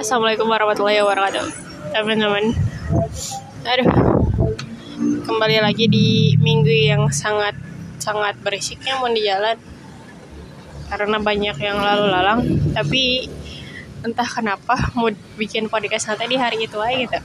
assalamualaikum 0.00 0.48
warahmatullahi 0.48 1.04
wabarakatuh, 1.04 1.44
teman-teman. 1.92 2.56
Aduh, 3.68 3.88
kembali 5.28 5.60
lagi 5.60 5.92
di 5.92 6.32
minggu 6.40 6.72
yang 6.72 7.12
sangat 7.12 7.52
sangat 8.00 8.40
berisiknya 8.40 8.96
mau 8.96 9.12
di 9.12 9.28
jalan 9.28 9.60
karena 10.88 11.20
banyak 11.20 11.52
yang 11.60 11.76
lalu 11.84 12.04
lalang. 12.16 12.40
Tapi 12.72 13.28
entah 14.00 14.24
kenapa 14.24 14.72
mau 14.96 15.12
bikin 15.36 15.68
podcast 15.68 16.08
nanti 16.08 16.32
di 16.32 16.40
hari 16.40 16.64
itu 16.64 16.80
aja 16.80 16.96
gitu. 16.96 17.20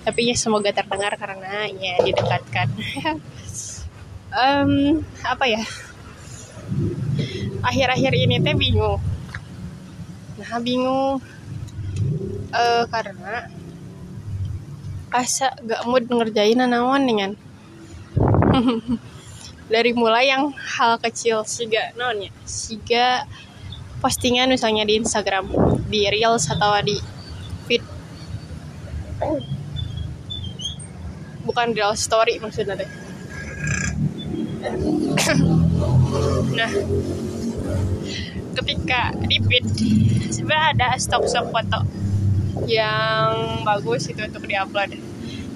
Tapi 0.00 0.32
ya 0.32 0.36
semoga 0.40 0.72
terdengar 0.72 1.12
karena 1.20 1.68
ya 1.76 2.00
didekatkan. 2.00 2.72
um, 4.32 5.04
apa 5.28 5.44
ya? 5.44 5.60
Akhir-akhir 7.60 8.16
ini 8.16 8.40
teh 8.40 8.56
bingung 8.56 9.09
nah 10.40 10.56
bingung. 10.64 11.20
Uh, 12.50 12.82
karena 12.90 13.46
asa 15.10 15.54
gak 15.62 15.86
mood 15.86 16.06
ngerjain 16.06 16.58
nanawan 16.58 17.02
dengan 17.02 17.30
dari 19.72 19.90
mulai 19.94 20.30
yang 20.30 20.50
hal 20.50 20.98
kecil 20.98 21.46
siga 21.46 21.94
nonnya 21.94 22.34
siga 22.42 23.22
postingan 24.02 24.50
misalnya 24.50 24.82
di 24.82 24.98
Instagram 24.98 25.46
di 25.86 26.08
reels 26.08 26.48
atau 26.48 26.74
di 26.82 26.96
feed. 27.68 27.84
Bukan 31.44 31.74
real 31.76 31.94
story 31.94 32.40
maksudnya 32.40 32.80
deh. 32.80 32.90
Nah 36.50 36.70
ketika 38.50 39.14
di 39.24 39.38
feed 39.38 39.66
sebenarnya 40.30 40.66
ada 40.74 40.88
stok-stok 40.96 41.50
foto 41.50 41.80
yang 42.66 43.62
bagus 43.66 44.10
itu 44.10 44.22
untuk 44.22 44.46
diupload. 44.46 44.96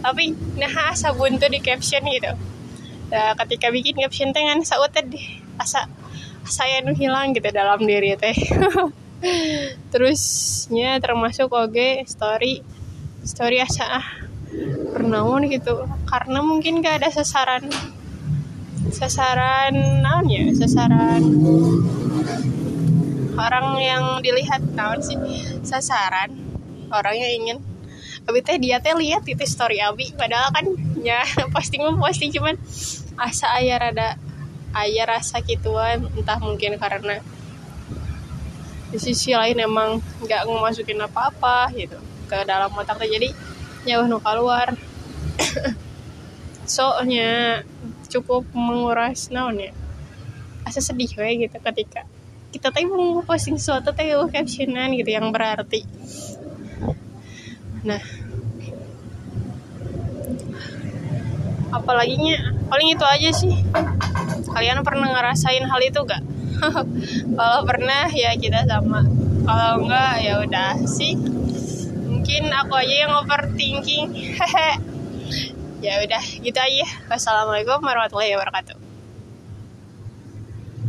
Tapi 0.05 0.37
nah 0.61 0.93
asa 0.93 1.17
buntu 1.17 1.48
di 1.48 1.61
caption 1.65 2.05
gitu. 2.07 2.33
Nah, 3.11 3.33
ketika 3.45 3.73
bikin 3.73 3.97
caption 3.98 4.35
teh 4.35 4.43
kan 4.43 4.61
sautet 4.67 5.09
asa 5.57 5.89
saya 6.45 6.85
nu 6.85 6.93
hilang 6.93 7.33
gitu 7.33 7.48
dalam 7.51 7.81
diri 7.83 8.19
teh. 8.19 8.37
Terusnya 9.93 11.01
termasuk 11.01 11.48
oke 11.48 12.05
story 12.05 12.61
story 13.25 13.57
asa 13.65 14.05
ah 14.05 14.07
pernaun 14.93 15.48
gitu. 15.48 15.89
Karena 16.05 16.45
mungkin 16.45 16.85
gak 16.85 17.01
ada 17.03 17.09
sasaran 17.09 17.70
sasaran 18.93 20.05
naon 20.05 20.29
ya 20.29 20.45
sasaran 20.53 21.23
orang 23.35 23.67
yang 23.79 24.05
dilihat 24.23 24.63
tahun 24.75 25.01
sih? 25.03 25.19
Sasaran. 25.67 26.31
Orang 26.91 27.15
yang 27.19 27.33
ingin. 27.43 27.59
Tapi 28.25 28.41
teh 28.41 28.57
dia 28.57 28.81
teh 28.81 28.95
lihat 28.97 29.27
itu 29.27 29.45
story 29.45 29.83
Abi. 29.83 30.15
Padahal 30.15 30.49
kan 30.55 30.65
ya 31.03 31.21
posting 31.55 31.85
posting 31.99 32.31
cuman 32.33 32.57
asa 33.21 33.51
ayah 33.61 33.79
rada 33.79 34.09
ayah 34.75 35.07
rasa 35.07 35.39
gituan 35.45 36.11
entah 36.19 36.39
mungkin 36.43 36.75
karena 36.81 37.23
di 38.91 38.99
sisi 38.99 39.35
lain 39.35 39.59
emang 39.59 40.03
nggak 40.23 40.47
masukin 40.48 41.03
apa-apa 41.03 41.75
gitu. 41.75 41.98
Ke 42.31 42.47
dalam 42.47 42.73
otak 42.73 43.03
teh. 43.03 43.11
Jadi 43.11 43.35
nyawa 43.85 44.09
nu 44.09 44.19
keluar. 44.23 44.73
Soalnya 46.65 47.61
cukup 48.09 48.48
menguras 48.57 49.29
naon 49.29 49.61
ya? 49.61 49.73
Asa 50.65 50.81
sedih 50.81 51.13
kayak 51.13 51.51
gitu 51.51 51.59
ketika 51.61 52.09
kita 52.55 52.71
teh 52.71 52.87
mau 52.87 53.19
posting 53.27 53.59
sesuatu 53.59 53.91
teh 53.91 54.15
captionan 54.31 54.95
gitu 54.95 55.11
yang 55.11 55.35
berarti. 55.35 55.83
Nah. 57.83 57.99
Apalagi 61.75 62.14
nya 62.14 62.55
paling 62.70 62.95
itu 62.95 63.03
aja 63.03 63.31
sih. 63.35 63.59
Kalian 64.55 64.87
pernah 64.87 65.11
ngerasain 65.11 65.67
hal 65.67 65.81
itu 65.83 65.98
gak 66.07 66.23
kalau 67.43 67.61
pernah 67.67 68.07
ya 68.14 68.39
kita 68.39 68.63
sama. 68.70 69.03
Kalau 69.43 69.83
enggak 69.83 70.14
ya 70.23 70.39
udah 70.39 70.79
sih. 70.87 71.19
Mungkin 72.07 72.55
aku 72.55 72.73
aja 72.79 72.95
yang 72.95 73.13
overthinking. 73.19 74.07
Ya 75.85 76.01
udah 76.01 76.25
gitu 76.41 76.57
aja. 76.57 76.87
Wassalamualaikum 77.13 77.77
warahmatullahi 77.85 78.33
wabarakatuh 78.33 78.94